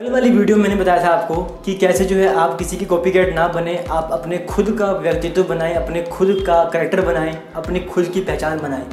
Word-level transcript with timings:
कल 0.00 0.10
वाली 0.10 0.30
वीडियो 0.30 0.56
मैंने 0.56 0.76
बताया 0.76 1.02
था 1.04 1.08
आपको 1.08 1.42
कि 1.64 1.74
कैसे 1.74 2.04
जो 2.04 2.16
है 2.16 2.32
आप 2.34 2.56
किसी 2.58 2.76
की 2.76 2.84
कॉपी 2.84 3.10
कैट 3.10 3.34
ना 3.34 3.46
बने, 3.48 3.76
आप 3.90 4.08
अपने 4.12 4.38
खुद 4.38 4.70
का 4.78 4.90
व्यक्तित्व 4.92 5.42
बनाएँ, 5.44 5.74
अपने 5.74 6.02
खुद 6.02 6.42
का 6.46 6.62
करेक्टर 6.64 7.00
बनाएँ, 7.00 7.36
अपनी 7.56 7.80
खुद 7.82 8.06
की 8.06 8.20
पहचान 8.20 8.58
बनाएँ। 8.58 8.86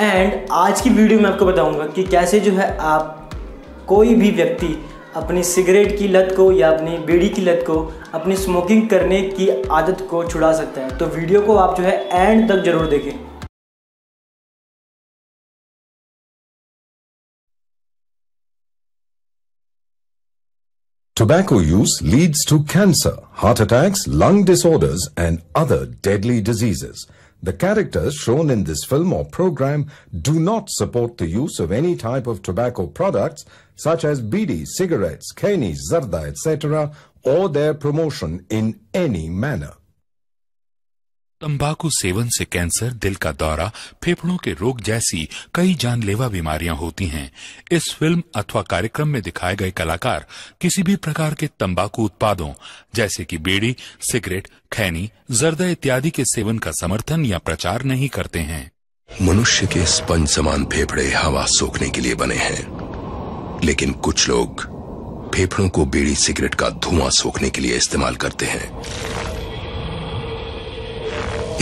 एंड 0.00 0.48
आज 0.52 0.80
की 0.80 0.90
वीडियो 0.90 1.20
में 1.20 1.28
आपको 1.30 1.46
बताऊँगा 1.46 1.86
कि 1.86 2.04
कैसे 2.04 2.40
जो 2.40 2.52
है 2.52 2.76
आप 2.78 3.30
कोई 3.88 4.14
भी 4.14 4.30
व्यक्ति 4.30 4.74
अपनी 5.16 5.42
सिगरेट 5.42 5.96
की 5.98 6.08
लत 6.08 6.34
को 6.36 6.50
या 6.52 6.70
अपनी 6.70 6.98
बीड़ी 6.98 7.28
की 7.28 7.42
लत 7.42 7.64
को, 7.66 7.80
अपनी 8.14 8.36
स्मोकिंग 8.36 8.88
करने 8.88 9.22
की 9.22 9.50
आदत 9.72 10.06
को 10.10 10.24
छुड़ा 10.24 10.52
सकता 10.52 10.80
है। 10.80 10.98
तो 10.98 11.06
वीडियो 11.08 11.40
को 11.40 11.56
आप 11.56 11.76
जो 11.76 11.84
है 11.84 11.98
एंड 12.12 12.48
तक 12.48 12.64
ज़रूर 12.64 12.86
देखें। 12.86 13.35
Tobacco 21.16 21.60
use 21.60 22.02
leads 22.02 22.44
to 22.44 22.62
cancer, 22.64 23.16
heart 23.30 23.60
attacks, 23.60 24.06
lung 24.06 24.44
disorders 24.44 25.08
and 25.16 25.40
other 25.54 25.86
deadly 25.86 26.42
diseases. 26.42 27.06
The 27.42 27.54
characters 27.54 28.14
shown 28.16 28.50
in 28.50 28.64
this 28.64 28.84
film 28.84 29.14
or 29.14 29.24
program 29.24 29.86
do 30.20 30.38
not 30.38 30.68
support 30.68 31.16
the 31.16 31.26
use 31.26 31.58
of 31.58 31.72
any 31.72 31.96
type 31.96 32.26
of 32.26 32.42
tobacco 32.42 32.86
products 32.86 33.46
such 33.76 34.04
as 34.04 34.20
bidi, 34.20 34.66
cigarettes, 34.66 35.32
keni, 35.34 35.74
zarda, 35.90 36.26
etc. 36.28 36.92
or 37.22 37.48
their 37.48 37.72
promotion 37.72 38.44
in 38.50 38.78
any 38.92 39.30
manner. 39.30 39.72
तंबाकू 41.46 41.90
सेवन 41.90 42.28
से 42.28 42.44
cancer, 42.44 42.92
दिल 42.92 43.14
का 43.14 43.32
दौरा, 43.32 43.72
फेफड़ों 44.04 44.36
के 44.36 44.52
रोग 44.52 44.80
जैसी 44.80 45.28
कई 45.54 45.74
जानलेवा 45.74 46.28
बीमारियाँ 46.28 46.76
होती 46.76 47.06
हैं। 47.06 47.32
इस 47.72 47.96
फ़िल्म 47.98 48.22
अथवा 48.36 48.62
कार्यक्रम 48.62 49.08
में 49.08 49.22
दिखाए 49.22 49.56
गए 49.56 49.70
कलाकार 49.70 50.26
किसी 50.60 50.82
भी 50.82 50.96
प्रकार 50.96 51.34
के 51.34 51.46
तंबाकू 51.46 52.04
उत्पादों, 52.04 52.52
जैसे 52.94 53.24
कि 53.24 53.38
बीड़ी, 53.38 53.76
सिगरेट, 54.12 54.48
खैनी, 54.72 55.10
जर्दा 55.30 55.66
इत्यादि 55.66 56.10
के 56.10 56.24
सेवन 56.24 56.58
का 56.58 56.70
समर्थन 56.70 57.24
या 57.24 57.38
प्रचार 57.38 57.84
नहीं 57.84 58.08
करते 58.08 58.38
हैं। 58.38 58.72
मनुष्य 59.22 59.66
के 59.66 59.86
स्पंज 59.86 60.28
समान 60.28 60.64
फेफड़े 60.64 61.12
हवा 61.12 61.46
सोखने 61.48 61.90
के 61.90 62.00
लिए 62.00 62.14
बने 62.14 62.36
हैं। 62.36 62.66
लेकिन 63.64 63.92
कुछ 63.92 64.28
लोग 64.28 64.76
फेफड़ों 65.34 65.68
को 65.68 65.86
बीड़ी, 65.86 66.14
सिगरेट 66.14 66.54
का 66.54 66.70
धुआँ 66.70 67.10
सोखने 67.10 67.50
के 67.50 67.60
लिए 67.60 67.76
इस्तेमाल 67.76 68.16
करते 68.16 68.46
हैं। 68.46 68.82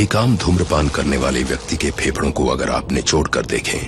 एक 0.01 0.15
आम 0.17 0.37
धूम्रपान 0.37 0.89
करने 0.89 1.17
वाले 1.17 1.43
व्यक्ति 1.43 1.77
के 1.77 1.91
फेफड़ों 1.91 2.31
को 2.31 2.47
अगर 2.47 2.71
आप 2.71 2.93
निचोड़ 2.93 3.27
कर 3.29 3.47
देखें 3.47 3.81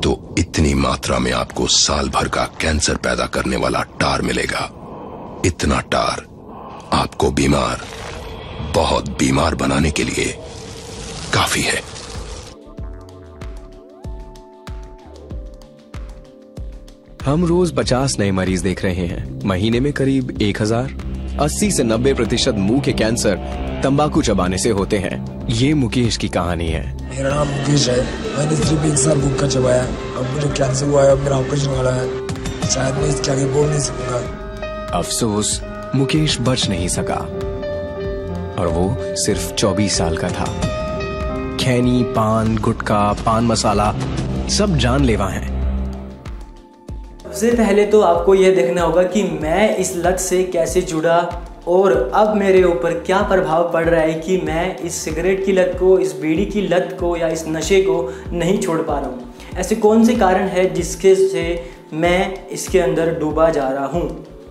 तो 0.00 0.34
इतनी 0.38 0.72
मात्रा 0.74 1.18
में 1.18 1.30
आपको 1.32 1.66
साल 1.66 2.08
भर 2.08 2.28
का 2.28 2.44
कैंसर 2.60 2.96
पैदा 2.96 3.26
करने 3.26 3.56
वाला 3.56 3.82
टार 4.00 4.22
मिलेगा। 4.22 4.64
इतना 5.46 5.80
टार 5.92 6.26
आपको 6.92 7.30
बीमार, 7.30 7.84
बहुत 8.74 9.08
बीमार 9.18 9.54
बनाने 9.54 9.90
के 9.90 10.04
लिए 10.04 10.24
काफ़ी 11.34 11.62
है। 11.62 11.80
हम 17.24 17.44
रोज 17.44 17.72
50 17.72 18.18
नए 18.18 18.30
मरीज़ 18.30 18.62
देख 18.62 18.82
रहे 18.82 19.06
हैं। 19.06 19.40
महीने 19.44 19.80
में 19.80 19.92
करीब 19.92 20.38
1000 20.42 21.01
80 21.40 21.70
से 21.70 21.84
90 21.84 22.14
प्रतिशत 22.14 22.54
मुँह 22.54 22.80
के 22.80 22.92
कैंसर 22.92 23.34
तंबाकू 23.84 24.22
चबाने 24.22 24.58
से 24.58 24.70
होते 24.70 24.98
हैं। 24.98 25.46
ये 25.48 25.74
मुकेश 25.74 26.16
की 26.16 26.28
कहानी 26.28 26.68
है। 26.68 27.10
मेरा 27.16 27.34
नाम 27.34 27.48
मुकेश 27.48 27.88
है। 27.88 28.00
मैंने 28.38 28.56
सिर्फ़ 28.56 28.86
एक 28.86 28.94
साल 28.94 29.20
भूख 29.20 29.44
चबाया। 29.44 29.82
अब 29.84 30.30
मुझे 30.34 30.48
कैंसर 30.48 30.86
हुआ 30.86 31.02
है 31.02 31.10
अब 31.10 31.18
मेरा 31.18 31.36
ऑपरेशन 31.36 31.70
वाला 31.70 31.90
है। 31.90 32.28
शायद 32.70 32.94
मैं 32.94 33.08
इसके 33.08 33.30
आगे 33.30 33.44
बोल 33.44 33.66
नहीं 33.66 33.80
सकूँगा। 33.80 34.18
अफसोस 34.98 35.62
मुकेश 35.94 36.40
बच 36.40 36.68
नहीं 36.68 36.88
सका। 36.88 37.38
और 38.62 38.66
वो 38.66 38.96
सिर्फ़ 39.00 39.54
24 39.54 39.98
साल 39.98 40.16
का 40.16 40.28
था। 40.28 40.44
खैनी 41.56 42.02
पान 42.02 42.58
गुटखा 42.58 43.12
पान 43.12 43.44
मसाला 43.44 43.94
सब 44.48 44.76
जानलेवा 44.76 45.28
हैं। 45.28 45.51
सबसे 47.32 47.50
पहले 47.50 47.84
तो 47.86 48.00
आपको 48.00 48.34
यह 48.34 48.54
देखना 48.54 48.82
होगा 48.82 49.02
कि 49.02 49.22
मैं 49.42 49.76
इस 49.76 49.92
लत 49.96 50.16
से 50.16 50.42
कैसे 50.44 50.80
जुड़ा 50.82 51.46
और 51.68 51.92
अब 52.14 52.34
मेरे 52.36 52.62
ऊपर 52.62 52.98
क्या 53.00 53.20
प्रभाव 53.22 53.70
पड़ 53.72 53.84
रहा 53.84 54.00
है 54.00 54.14
कि 54.14 54.36
मैं 54.38 54.76
इस 54.78 54.94
सिगरेट 54.94 55.44
की 55.46 55.52
लत 55.52 55.76
को, 55.80 55.98
इस 55.98 56.12
बीड़ी 56.20 56.44
की 56.46 56.62
लत 56.62 56.96
को 57.00 57.16
या 57.16 57.28
इस 57.28 57.44
नशे 57.48 57.80
को 57.80 57.96
नहीं 58.32 58.58
छोड़ 58.58 58.80
पा 58.82 58.98
रहा 58.98 59.08
हूँ। 59.08 59.34
ऐसे 59.56 59.74
कौन 59.76 60.04
से 60.04 60.14
कारण 60.14 60.48
है 60.48 60.68
जिसके 60.74 61.14
से 61.14 61.64
मैं 61.92 62.48
इसके 62.48 62.80
अंदर 62.80 63.14
डूबा 63.14 63.50
जा 63.50 63.68
रहा 63.68 63.86
हूँ? 63.86 64.08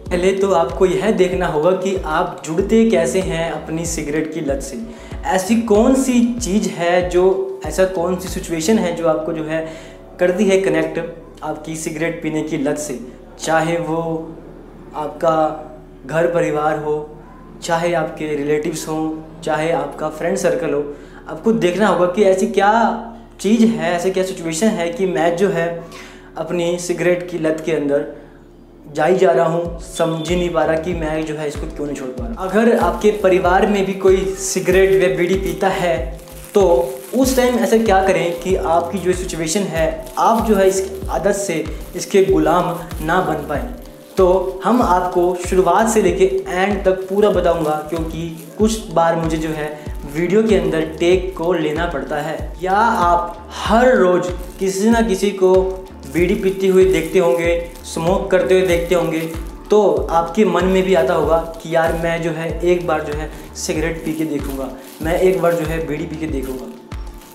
पहले 0.10 0.34
तो 0.34 0.52
आपको 0.54 0.86
यह 0.86 1.12
देखना 1.12 1.48
होगा 1.48 1.72
कि 1.78 1.96
आप 2.06 2.44
जुड़ते 2.46 2.90
कैसे 2.90 3.22
हैं 3.22 3.52
अपनी 3.52 3.86
सिगरेट 3.86 4.34
की 4.34 4.42
लत 4.42 4.62
से। 4.62 4.84
ऐसी 5.26 5.62
कौन 5.62 5.96
सी 5.96 6.34
चीज़ 6.34 6.70
है 6.70 7.10
जो, 7.10 7.60
ऐसा 7.66 7.86
कौन 7.86 8.16
सी 8.16 8.30
सिचुएशन 8.30 8.80
है 8.80 8.96
जो 8.96 9.08
आपको 9.08 9.34
जो 9.34 9.44
है 9.44 9.68
करती 10.20 10.46
है 10.46 10.62
कनेक्ट 10.62 11.21
आपकी 11.44 11.76
सिगरेट 11.76 12.22
पीने 12.24 12.42
की 12.44 12.58
लत 12.58 12.78
से, 12.78 13.00
चाहे 13.40 13.78
वो 13.78 14.02
आपका 14.96 15.34
घर 16.06 16.28
परिवार 16.28 16.80
हो, 16.80 17.18
चाहे 17.64 17.94
आपके 17.94 18.36
रिलेटिव्स 18.36 18.88
हों, 18.88 19.42
चाहे 19.42 19.72
आपका 19.72 20.10
फ्रेंड 20.10 20.38
सर्कल 20.38 20.74
हो, 20.74 20.84
आपको 21.28 21.52
देखना 21.54 21.88
होगा 21.88 22.06
कि 22.06 22.24
ऐसी 22.24 22.48
क्या 22.48 22.72
चीज़ 23.40 23.66
है, 23.66 23.92
ऐसे 23.94 24.12
क्या 24.12 24.24
सिचुएशन 24.24 24.68
है 24.68 24.90
कि 24.90 25.06
मैं 25.06 25.36
जो 25.38 25.50
है 25.50 25.68
अपनी 26.38 26.78
सिगरेट 26.80 27.30
की 27.30 27.38
लत 27.38 27.62
के 27.66 27.72
अंदर 27.72 28.06
जा 28.94 29.06
ही 29.06 29.18
जा 29.18 29.32
रहा 29.32 29.46
हूँ, 29.46 29.80
समझ 29.80 30.30
ही 30.30 30.36
नहीं 30.36 30.50
पा 30.50 30.64
रहा 30.66 30.78
कि 30.78 30.94
मैं 30.94 31.26
जो 31.26 31.36
है 31.36 31.48
इसको 31.48 31.68
क्यों 31.68 31.86
नहीं 31.86 31.96
छोड़ 31.96 32.10
पा 32.10 32.26
रहा। 32.26 32.44
अगर 32.44 32.78
आपके 32.80 33.12
परिवार 33.24 33.68
में 33.68 33.86
भी 33.86 33.94
कोई 33.94 34.26
सिगरेट 34.40 34.92
व 35.04 35.16
बीड़ी 35.18 35.36
पीता 35.36 35.68
है 35.70 35.98
तो 36.54 36.64
उस 37.14 37.36
टाइम 37.38 37.56
ऐसा 37.56 37.78
क्या 37.78 38.02
करें 38.04 38.40
कि 38.42 38.56
आपकी 38.56 38.98
जो 38.98 39.14
सिचुएशन 39.14 39.62
है, 39.62 40.06
आप 40.18 40.46
जो 40.48 40.56
है 40.56 40.68
इस 40.70 40.82
आदत 41.10 41.36
से 41.36 41.64
इसके 41.96 42.24
गुलाम 42.26 42.76
ना 43.06 43.20
बन 43.22 43.46
पाए। 43.48 43.70
तो 44.18 44.60
हम 44.64 44.82
आपको 44.82 45.24
शुरुआत 45.48 45.90
से 45.90 46.02
लेके 46.02 46.26
एंड 46.48 46.84
तक 46.86 47.06
पूरा 47.10 47.30
बताऊँगा 47.30 47.76
क्योंकि 47.90 48.28
कुछ 48.58 48.88
बार 48.94 49.16
मुझे 49.16 49.38
जो 49.38 49.50
है 49.50 49.68
वीडियो 50.16 50.44
के 50.44 50.56
अंदर 50.56 50.86
टेक 51.00 51.34
को 51.38 51.52
लेना 51.54 51.86
पड़ता 51.88 52.22
है। 52.22 52.38
या 52.64 52.72
आप 52.72 53.50
हर 53.58 53.96
रोज़ 53.98 54.32
किसी 54.60 54.90
ना 54.90 55.02
किसी 55.02 55.30
को 55.34 55.54
बीड़ी 56.14 56.36
पीते 56.36 56.68
हुए 56.68 56.86
देखते 56.86 57.20
होंगे 57.20 57.56
स्मोक 57.94 58.30
करते 58.32 58.60
हुए 58.60 58.68
देखते 58.68 58.96
होंगे 58.96 59.20
तो 59.70 59.82
आपके 60.12 60.46
मन 60.46 60.66
में 60.66 60.82
भी 60.84 60.94
आता 60.96 61.14
होगा 61.14 61.38
कि 61.62 61.76
यार 61.76 61.94
मैं 61.94 62.22
जो 62.22 62.32
है 62.32 62.50
एक 62.64 62.86
बार 62.88 63.04
जो 63.04 63.14
है 63.14 63.30
सिगरेट 63.58 64.04
पी 64.06 64.14
के 64.14 64.26
देखूँगा, 64.26 64.70
मैं 65.02 65.20
एक 65.20 65.42
बार 65.42 65.54
जो 65.54 65.66
है 65.66 65.86
बीड़ी 65.88 66.06
पी 66.06 66.16
के 66.16 66.28
देखूँगा। 66.28 66.66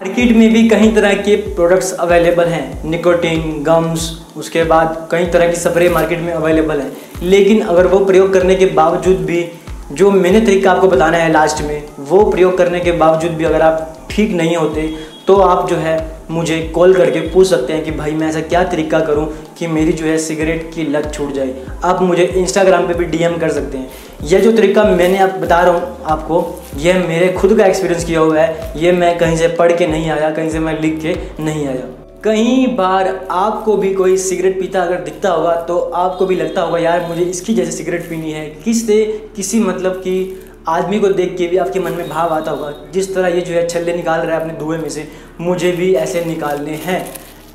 मार्केट 0.00 0.32
में 0.36 0.52
भी 0.52 0.68
कई 0.68 0.90
तरह 0.92 1.14
के 1.16 1.34
प्रोडक्ट्स 1.54 1.92
अवेलेबल 1.94 2.44
हैं. 2.44 2.90
निकोटीन 2.90 3.62
गम्स 3.62 4.00
उसके 4.36 4.64
बाद 4.64 5.08
कई 5.10 5.26
तरह 5.26 5.48
की 5.50 5.56
स्प्रे 5.56 5.88
मार्केट 5.88 6.20
में 6.20 6.32
अवेलेबल 6.32 6.80
हैं. 6.80 6.90
लेकिन 7.22 7.60
अगर 7.62 7.86
वो 7.86 8.04
प्रयोग 8.04 8.32
करने 8.32 8.54
के 8.54 8.66
बावजूद 8.74 9.24
भी, 9.26 9.44
जो 9.92 10.10
मैंने 10.10 10.40
तरीका 10.40 10.70
आपको 10.72 10.88
बताना 10.88 11.18
है 11.18 11.32
लास्ट 11.32 11.62
में, 11.62 11.82
वो 12.00 12.24
प्रयोग 12.30 12.56
करने 12.58 12.80
के 12.80 12.92
बावजूद 12.94 13.30
भी 13.30 13.44
अगर 13.44 13.62
आप 13.62 14.06
ठीक 14.10 14.32
नहीं 14.32 14.56
होते 14.56 14.82
तो 15.26 15.36
आप 15.36 15.68
जो 15.70 15.76
है 15.76 15.96
मुझे 16.30 16.60
कॉल 16.74 16.94
करके 16.94 17.20
पूछ 17.30 17.46
सकते 17.46 17.72
हैं 17.72 17.84
कि 17.84 17.90
भाई 17.90 18.12
मैं 18.12 18.28
ऐसा 18.28 18.40
क्या 18.42 18.62
तरीका 18.64 19.00
करूँ 19.00 19.26
कि 19.58 19.66
मेरी 19.66 19.92
जो 19.92 20.06
है 20.06 20.16
सिगरेट 20.18 20.70
की 20.74 20.84
लत 20.84 21.10
छूट 21.14 21.32
जाए। 21.32 21.54
आप 21.84 22.02
मुझे 22.02 22.24
इंस्टाग्राम 22.36 22.86
पे 22.88 22.94
भी 22.94 23.04
डीएम 23.06 23.36
कर 23.38 23.52
सकते 23.52 23.78
हैं। 23.78 23.90
यह 24.22 24.40
जो 24.40 24.52
तरीका 24.52 24.84
मैंने 24.84 25.18
आप 25.18 25.38
बता 25.38 25.60
रहा 25.60 25.72
हूँ 25.72 26.04
आपको 26.04 26.44
यह 26.78 27.06
मेरे 27.08 27.32
खुद 27.32 27.56
का 27.58 27.66
एक्सपीरियंस 27.66 28.04
किया 28.04 28.20
हुआ 28.20 28.40
है। 28.40 28.72
ये 28.76 28.92
मैं 28.92 29.16
कहीं 29.18 29.36
से 29.36 29.48
पढ़ 29.50 29.72
के 29.72 29.86
नहीं 29.86 30.10
आया, 30.10 30.30
कहीं 30.30 30.50
से 30.50 30.58
मैं 30.58 30.80
लिख 30.80 31.00
के 31.02 31.14
नहीं 31.42 31.66
आया। 31.66 31.84
कई 32.24 32.66
बार 32.76 33.08
आपको 33.30 33.76
भी 33.76 33.92
कोई 33.94 34.16
सिगरेट 34.16 34.58
पीता 34.60 34.82
अगर 34.82 35.00
दिखता 35.00 35.30
होगा 35.30 35.54
तो 35.62 35.78
आपको 35.78 36.26
भी 36.26 36.34
लगता 36.34 36.62
होगा, 36.62 36.78
यार, 36.78 37.06
मुझे 37.08 37.22
इसकी 37.22 37.54
जैसे 37.54 37.72
सिगरेट 37.72 38.08
पीनी 38.08 38.32
है। 38.32 38.44
किस 38.64 38.86
से 38.86 39.04
किसी 39.36 39.60
मतलब 39.60 39.92
कि 39.96 40.42
आदमी 40.68 40.98
को 40.98 41.08
देख 41.10 41.36
के 41.38 41.46
भी 41.46 41.56
आपके 41.56 41.80
मन 41.80 41.92
में 41.92 42.08
भाव 42.08 42.34
आता 42.34 42.50
होगा, 42.50 42.72
जिस 42.92 43.14
तरह 43.14 43.28
ये 43.28 43.40
जो 43.40 43.54
है 43.54 43.66
छल्ले 43.68 43.96
निकाल 43.96 44.20
रहा 44.20 44.36
है 44.36 44.42
अपने 44.42 44.58
धुएँ 44.58 44.78
में 44.78 44.88
से, 44.88 45.08
मुझे 45.40 45.72
भी 45.72 45.94
ऐसे 45.94 46.24
निकालने 46.24 46.74
हैं। 46.84 47.00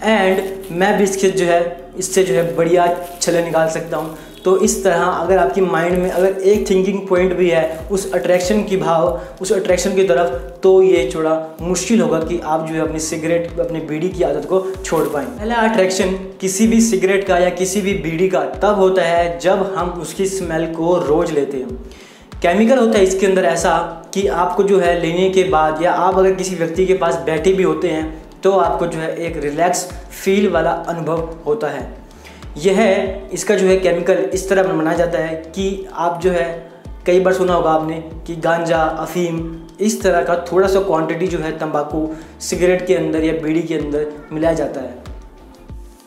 एंड 0.04 0.72
मैं 0.72 0.98
भी 0.98 1.04
इसके 1.04 1.30
जो 1.30 1.46
है, 1.46 1.92
इससे 1.98 2.24
जो 2.24 2.34
है 2.34 2.56
बढ़िया 2.56 2.88
छल्ले 3.22 3.44
निकाल 3.44 3.69
सकता 3.69 3.98
हूँ। 3.98 4.18
तो 4.44 4.56
इस 4.58 4.84
तरह 4.84 5.04
अगर 5.04 5.38
आपकी 5.38 5.62
माइंड 5.62 5.98
में 5.98 6.10
अगर 6.10 6.40
एक 6.42 6.69
थिंकिंग 6.69 7.00
पॉइंट 7.08 7.34
भी 7.34 7.50
है, 7.50 7.88
उस 7.92 8.12
अट्रैक्शन 8.13 8.63
की 8.63 8.78
भाव, 8.78 9.19
उस 9.42 9.52
अट्रैक्शन 9.52 9.96
की 9.96 10.04
तरफ़ 10.04 10.31
तो 10.62 10.81
ये 10.81 11.10
थोड़ा 11.16 11.34
मुश्किल 11.62 12.02
होगा 12.02 12.19
कि 12.19 12.40
आप 12.44 12.68
जो 12.68 12.74
है 12.74 12.81
अपनी 12.81 13.00
सिगरेट 13.00 13.60
अपनी 13.60 13.80
बीड़ी 13.81 14.10
की 14.10 14.24
आदत 14.24 14.46
को 14.46 14.62
छोड़ 14.75 15.04
पाएँ। 15.07 15.25
पहला 15.28 15.56
अट्रैक्शन 15.69 16.14
किसी 16.42 16.68
भी 16.68 16.81
सिगरेट 16.81 17.28
का 17.28 17.38
या 17.38 17.50
किसी 17.52 17.81
भी 17.81 17.94
बीड़ी 18.00 18.30
का 18.30 18.44
तब 18.64 18.80
होता 18.80 19.04
है 19.04 19.38
जब 19.40 19.74
हम 19.75 19.90
उसकी 20.02 20.25
स्मेल 20.28 20.66
को 20.74 20.98
रोज़ 21.00 21.31
लेते 21.31 21.57
हैं। 21.57 21.80
केमिकल 22.42 22.78
होता 22.78 22.98
है 22.98 23.04
इसके 23.04 23.26
अंदर 23.26 23.46
ऐसा 23.46 23.72
कि 24.14 24.26
आपको 24.28 24.64
जो 24.64 24.80
है 24.80 25.00
लेने 25.00 25.30
के 25.30 25.44
बाद 25.44 25.82
या 25.84 25.92
आप 25.94 26.18
अगर 26.18 26.34
किसी 26.36 26.56
व्यक्ति 26.56 26.86
के 26.86 26.94
पास 26.94 27.16
बैठे 27.26 27.54
भी 27.54 27.64
होते 27.64 27.88
हैं 27.88 28.42
तो 28.44 28.52
आपको 28.52 28.88
जो 28.88 29.00
है 29.00 29.16
एक 29.18 29.38
रिलैक्स 29.38 29.84
फील 30.24 30.50
वाला 30.50 30.72
अनुभव 30.72 31.20
होता 31.46 31.68
है। 31.68 31.84
यह 32.58 33.30
इसका 33.34 33.56
जो 33.56 33.68
है 33.68 33.78
केमिकल 33.78 34.24
इस 34.34 34.48
तरह 34.50 34.64
बनाया 34.64 34.98
जाता 34.98 35.20
है 35.20 35.36
कि 35.56 35.88
आप 35.94 36.20
जो 36.22 36.32
है, 36.32 36.72
कई 37.06 37.20
बार 37.20 37.34
सुना 37.34 37.54
होगा 37.54 37.72
आपने 37.72 38.00
कि 38.28 38.36
गांजा, 38.36 38.78
अफीम 38.78 39.56
इस 39.80 40.02
तरह 40.02 40.24
का 40.24 40.38
थोड़ा 40.52 40.68
सा 40.68 40.80
क्वांटिटी 40.80 41.28
जो 41.28 41.40
है 41.40 41.58
तंबाकू 41.60 42.08
सिगरेट 42.42 42.86
के 42.88 42.96
अंदर 42.96 43.24
या 43.24 43.34
बीड़ी 43.34 43.62
के 43.62 43.76
अंदर 43.76 44.12
मिलाया 44.32 44.54
जाता 44.54 44.82
है। 44.82 44.94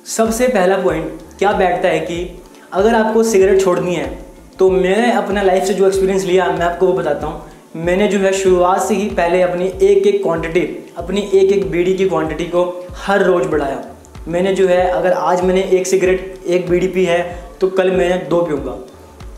सबसे 0.06 0.48
पहला 0.48 0.76
पॉइंट 0.76 1.18
क्या 1.38 1.52
बैठता 1.52 1.88
है 1.88 2.00
कि 2.00 2.42
अगर 2.72 2.94
आपको 2.94 3.22
सिगरेट 3.22 3.60
छोड़नी 3.60 3.94
है 3.94 4.12
तो 4.58 4.68
मैंने 4.70 5.10
अपना 5.12 5.42
लाइफ 5.42 5.64
से 5.64 5.74
जो 5.74 5.86
एक्सपीरियंस 5.86 6.24
लिया, 6.24 6.46
मैं 6.48 6.60
आपको 6.60 6.86
वो 6.86 6.92
बताता 6.92 7.26
हूँ। 7.26 7.42
मैंने 7.76 8.06
जो 8.08 8.18
है 8.18 8.32
शुरुआत 8.32 8.82
से 8.82 8.94
ही 8.94 9.08
पहले 9.10 9.40
अपनी 9.42 9.64
एक 9.64 10.06
एक 10.06 10.22
क्वांटिटी 10.22 10.60
अपनी 10.98 11.20
एक 11.34 11.52
एक 11.52 11.70
बीड़ी 11.70 11.94
की 11.94 12.08
क्वांटिटी 12.08 12.44
को 12.44 12.62
हर 12.96 13.22
रोज़ 13.22 13.48
बढ़ाया। 13.48 13.82
मैंने 14.28 14.54
जो 14.54 14.66
है, 14.68 14.86
अगर 14.86 15.12
आज 15.12 15.42
मैंने 15.42 15.62
एक 15.70 15.86
सिगरेट 15.86 16.44
एक 16.46 16.68
बीड़ी 16.70 16.88
पी 16.88 17.04
है 17.04 17.18
तो 17.60 17.68
कल 17.70 17.90
मैं 17.90 18.28
दो 18.28 18.40
पीऊँगा। 18.42 18.78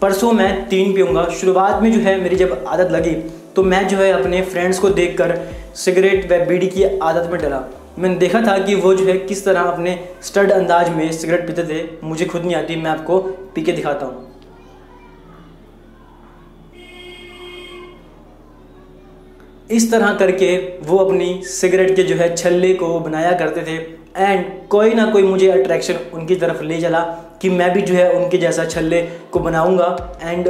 परसों 0.02 0.32
मैं 0.32 0.68
तीन 0.68 0.92
पीऊँगा। 0.94 1.26
शुरुआत 1.30 1.82
में 1.82 1.90
जो 1.92 2.00
है 2.00 2.20
मेरी 2.20 2.36
जब 2.36 2.64
आदत 2.68 2.92
लगी 2.92 3.14
तो 3.56 3.62
मैं 3.62 3.86
जो 3.88 3.96
है 3.96 4.12
अपने 4.12 4.42
फ्रेंड्स 4.44 4.78
को 4.78 4.90
देखकर 4.90 5.36
सिगरेट 5.76 6.30
व 6.32 6.44
बीड़ी 6.48 6.66
की 6.68 6.84
आदत 6.84 7.30
में 7.32 7.40
डरा 7.40 7.64
मैंने 7.98 8.14
देखा 8.16 8.40
था 8.42 8.58
कि 8.58 8.74
वो 8.74 8.94
जो 8.94 9.04
है 9.06 9.16
किस 9.18 9.44
तरह 9.44 9.60
अपने 9.62 9.98
स्टड 10.22 10.50
अंदाज 10.52 10.88
में 10.96 11.10
सिगरेट 11.12 11.46
पीते 11.46 11.62
थे। 11.64 11.84
मुझे 12.04 12.24
खुद 12.24 12.44
नहीं 12.44 12.54
आती, 12.54 12.76
मैं 12.76 12.90
आपको 12.90 13.20
पी 13.54 13.62
के 13.62 13.72
दिखाता 13.72 14.06
हूँ। 14.06 14.24
इस 19.70 19.90
तरह 19.90 20.12
करके 20.14 20.56
वो 20.82 20.98
अपनी 20.98 21.42
सिगरेट 21.44 21.96
के 21.96 22.02
जो 22.02 22.14
है 22.14 22.34
छल्ले 22.36 22.74
को 22.74 23.00
बनाया 23.00 23.32
करते 23.32 23.62
थे। 23.62 23.76
एंड 24.24 24.44
कोई 24.68 24.94
ना 24.94 25.06
कोई 25.06 25.22
मुझे 25.22 25.50
अट्रैक्शन 25.50 25.94
उनकी 26.14 26.34
तरफ़ 26.34 26.62
ले 26.62 26.80
चला 26.80 27.00
कि 27.42 27.50
मैं 27.50 27.72
भी 27.72 27.82
जो 27.82 27.94
है 27.94 28.10
उनके 28.12 28.38
जैसा 28.38 28.64
छल्ले 28.64 29.02
को 29.32 29.40
बनाऊँगा। 29.40 30.18
एंड 30.22 30.48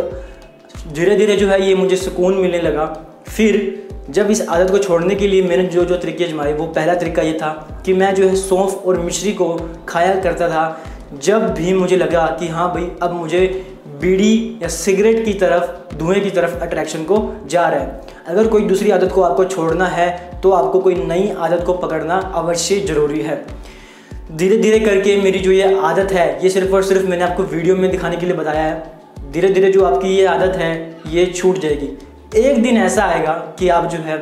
धीरे 0.92 1.16
धीरे 1.16 1.36
जो 1.36 1.48
है 1.48 1.68
ये 1.68 1.74
मुझे 1.74 1.96
सुकून 1.96 2.34
मिलने 2.34 2.60
लगा। 2.60 2.84
फिर 3.28 3.88
जब 4.10 4.30
इस 4.30 4.48
आदत 4.48 4.70
को 4.70 4.78
छोड़ने 4.78 5.14
के 5.14 5.28
लिए 5.28 5.42
मैंने 5.42 5.64
जो 5.64 5.84
जो 5.84 5.96
तरीके 5.96 6.24
आजमाए, 6.24 6.52
वो 6.52 6.66
पहला 6.66 6.94
तरीका 6.94 7.22
ये 7.22 7.32
था 7.32 7.82
कि 7.86 7.92
मैं 7.92 8.14
जो 8.14 8.28
है 8.28 8.36
सौंफ 8.36 8.82
और 8.86 9.00
मिश्री 9.00 9.32
को 9.32 9.70
खाया 9.88 10.20
करता 10.20 10.48
था। 10.48 10.84
जब 11.22 11.54
भी 11.54 11.72
मुझे 11.74 11.96
लगा 11.96 12.26
कि 12.40 12.48
हाँ 12.48 12.74
भाई, 12.74 12.90
अब 13.02 13.12
मुझे 13.12 13.66
बीड़ी 14.00 14.58
या 14.62 14.68
सिगरेट 14.68 15.24
की 15.24 15.34
तरफ़, 15.34 15.96
धुएँ 15.96 16.20
की 16.20 16.30
तरफ़ 16.30 16.54
अट्रैक्शन 16.54 17.02
को 17.02 17.34
जा 17.46 17.68
रहा 17.68 17.80
है। 17.80 18.15
अगर 18.26 18.46
कोई 18.46 18.62
दूसरी 18.62 18.90
आदत 18.90 19.12
को 19.12 19.22
आपको 19.22 19.44
छोड़ना 19.44 19.86
है 19.86 20.40
तो 20.42 20.50
आपको 20.50 20.78
कोई 20.80 20.94
नई 20.94 21.28
आदत 21.38 21.62
को 21.66 21.72
पकड़ना 21.74 22.14
अवश्य 22.34 22.78
ज़रूरी 22.80 23.20
है। 23.20 23.44
धीरे 24.32 24.56
धीरे 24.56 24.78
करके 24.80 25.16
मेरी 25.16 25.38
जो 25.38 25.52
ये 25.52 25.74
आदत 25.80 26.12
है, 26.12 26.44
ये 26.44 26.50
सिर्फ़ 26.50 26.72
और 26.74 26.82
सिर्फ़ 26.82 27.06
मैंने 27.06 27.24
आपको 27.24 27.42
वीडियो 27.42 27.76
में 27.76 27.90
दिखाने 27.90 28.16
के 28.16 28.26
लिए 28.26 28.36
बताया 28.36 28.62
है। 28.62 29.30
धीरे 29.32 29.48
धीरे 29.48 29.70
जो 29.72 29.84
आपकी 29.84 30.08
ये 30.08 30.24
आदत 30.26 30.56
है, 30.56 30.96
ये 31.08 31.26
छूट 31.26 31.58
जाएगी। 31.58 31.88
एक 32.40 32.62
दिन 32.62 32.76
ऐसा 32.76 33.04
आएगा 33.04 33.32
कि 33.58 33.68
आप 33.68 33.84
जो 33.84 33.98
है, 33.98 34.18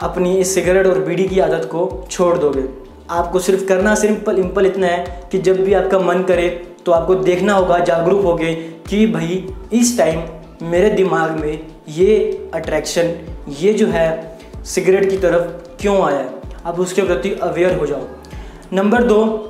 अपनी 0.00 0.36
इस 0.36 0.54
सिगरेट 0.54 0.86
और 0.86 0.98
बीड़ी 0.98 1.24
की 1.24 1.40
आदत 1.40 1.64
को 1.64 2.06
छोड़ 2.10 2.36
दोगे। 2.38 2.64
आपको 3.10 3.38
सिर्फ़ 3.38 3.64
करना 3.64 3.94
सिंपल 3.94 4.38
इम्पल 4.38 4.66
इतना 4.66 4.86
है 4.86 5.28
कि 5.32 5.38
जब 5.38 5.62
भी 5.64 5.72
आपका 5.72 5.98
मन 5.98 6.22
करे 6.22 6.48
तो 6.86 6.92
आपको 6.92 7.14
देखना 7.14 7.52
होगा, 7.52 7.78
जागरूक 7.78 8.22
होगे 8.24 8.54
कि 8.88 9.06
भाई, 9.06 9.44
इस 9.72 9.96
टाइम 9.98 10.20
मेरे 10.62 10.90
दिमाग 10.90 11.30
में 11.30 11.66
ये 11.88 12.16
अट्रैक्शन 12.54 13.14
ये 13.48 13.72
जो 13.72 13.86
है 13.86 14.38
सिगरेट 14.64 15.10
की 15.10 15.16
तरफ़ 15.18 15.76
क्यों 15.80 16.02
आया 16.02 16.30
आप 16.64 16.80
उसके 16.80 17.02
प्रति 17.02 17.30
अवेयर 17.42 17.78
हो 17.78 17.86
जाओ। 17.86 18.00
नंबर 18.72 19.02
दो, 19.02 19.48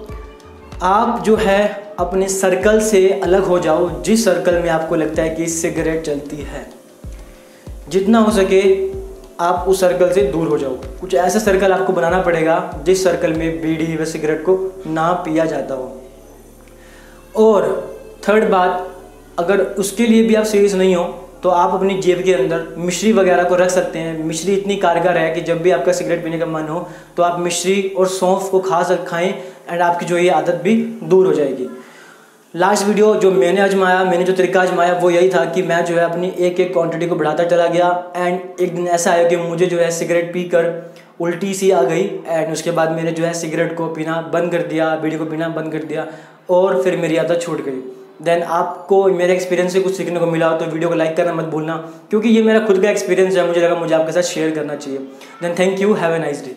आप 0.83 1.23
जो 1.23 1.37
है, 1.37 1.93
अपने 1.99 2.29
सर्कल 2.29 2.81
से 2.81 3.21
अलग 3.25 3.45
हो 3.45 3.59
जाओ, 3.59 4.03
जिस 4.03 4.25
सर्कल 4.25 4.55
में 4.55 4.69
आपको 4.69 4.95
लगता 4.95 5.23
है 5.23 5.31
कि 5.31 5.47
सिगरेट 5.47 6.03
चलती 6.03 6.37
है। 6.37 6.71
जितना 7.89 8.19
हो 8.19 8.33
सके 8.33 8.91
आप 9.41 9.65
उस 9.69 9.81
सर्कल 9.81 10.13
से 10.13 10.23
दूर 10.23 10.49
हो 10.49 10.59
जाओ। 10.59 10.75
कुछ 11.01 11.15
ऐसा 11.15 11.39
सर्कल 11.39 11.73
आपको 11.73 11.93
बनाना 11.93 12.21
पड़ेगा, 12.21 12.81
जिस 12.83 13.05
सर्कल 13.05 13.33
में 13.33 13.63
बीड़ी 13.63 13.97
व 13.97 14.05
सिगरेट 14.05 14.43
को 14.43 14.83
ना 14.87 15.13
पिया 15.13 15.45
जाता 15.45 15.75
हो। 15.75 16.01
और 17.37 17.93
थर्ड 18.29 18.51
बात 18.51 18.89
अगर 19.43 19.61
उसके 19.81 20.07
लिए 20.07 20.23
भी 20.23 20.35
आप 20.35 20.45
सीरियस 20.47 20.75
नहीं 20.75 20.95
हो 20.95 21.05
तो 21.43 21.49
आप 21.51 21.73
अपनी 21.75 21.95
जेब 22.01 22.23
के 22.25 22.35
अंदर 22.35 22.67
मिश्री 22.79 23.13
वगैरह 23.13 23.45
को 23.45 23.55
रख 23.57 23.71
सकते 23.71 23.99
हैं। 23.99 24.25
मिश्री 24.25 24.53
इतनी 24.55 24.77
कारगर 24.79 25.17
है 25.17 25.35
कि 25.35 25.41
जब 25.43 25.63
भी 25.63 25.71
आपका 25.71 25.93
सिगरेट 25.93 26.23
पीने 26.25 26.39
का 26.39 26.47
मन 26.49 26.69
हो 26.69 26.89
तो 27.17 27.23
आप 27.23 27.41
मिश्री 27.41 27.81
और 27.89 28.09
सौंफ 28.09 28.49
को 28.51 28.61
खा 28.61 28.83
सक, 28.83 29.05
खाएँ 29.07 29.29
एंड 29.71 29.81
आपकी 29.83 30.07
जो 30.07 30.19
ये 30.19 30.29
आदत 30.31 30.61
भी 30.65 30.75
दूर 31.05 31.27
हो 31.27 31.33
जाएगी। 31.33 31.69
लास्ट 32.55 32.87
वीडियो 32.87 33.15
जो 33.15 33.31
मैंने 33.31 33.61
आजमाया 33.61 34.03
मैंने 34.05 34.25
जो 34.25 34.33
तरीका 34.33 34.61
आजमाया 34.63 34.95
वो 34.95 35.11
यही 35.11 35.29
था 35.29 35.45
कि 35.45 35.63
मैं 35.63 35.85
जो 35.85 35.95
है 35.95 36.05
अपनी 36.05 36.33
एक 36.39 36.61
एक 36.61 36.73
क्वांटिटी 36.73 37.07
को 37.07 37.17
बढ़ाता 37.17 37.45
चला 37.45 37.67
गया 37.67 37.89
एंड 38.17 38.61
एक 38.61 38.75
दिन 38.75 38.87
ऐसा 38.89 39.11
आया 39.13 39.29
कि 39.29 39.37
मुझे 39.39 39.67
जो 39.67 39.79
है 39.79 39.91
सिगरेट 39.91 40.33
पी 40.33 40.43
कर 40.55 40.71
उल्टी 41.21 41.55
सी 41.55 41.71
आ 41.71 41.83
गई 41.83 42.03
एंड 42.29 42.53
उसके 42.53 42.71
बाद 42.71 42.93
मैंने 42.93 43.13
जो 43.13 43.25
है 43.25 43.33
सिगरेट 43.35 43.77
को 43.77 43.87
पीना 43.95 44.21
बंद 44.33 44.53
कर 44.53 44.67
दिया 44.67 44.95
बीड़ी 44.97 45.19
को 45.19 45.25
पीना 45.25 45.49
बंद 45.49 45.73
कर 45.73 45.85
दिया 45.85 46.07
और 46.51 46.83
फिर 46.83 46.97
मेरी 46.97 47.17
आदत 47.17 47.41
छूट 47.43 47.65
गई। 47.65 47.81
देन 48.21 48.43
आपको 48.43 49.05
मेरे 49.11 49.35
एक्सपीरियंस 49.35 49.73
से 49.73 49.81
कुछ 49.81 49.97
सीखने 49.97 50.21
को 50.21 50.27
मिला 50.27 50.49
हो 50.49 50.59
तो 50.59 50.65
वीडियो 50.67 50.89
को 50.89 50.95
लाइक 50.95 51.17
करना 51.17 51.33
मत 51.35 51.45
भूलना, 51.47 51.77
क्योंकि 52.11 52.29
ये 52.29 52.43
मेरा 52.43 52.67
खुद 52.67 52.83
का 52.83 52.91
एक्सपीरियंस 52.91 53.37
है। 53.37 53.47
मुझे 53.47 53.61
लगा 53.61 53.75
मुझे 53.77 53.95
आपके 53.95 54.13
साथ 54.13 54.23
शेयर 54.31 54.55
करना 54.55 54.77
चाहिए। 54.77 54.99
Then 55.43 55.55
thank 55.59 55.81
you 55.81 55.95
have 55.95 56.15
a 56.15 56.19
nice 56.19 56.45
day 56.45 56.57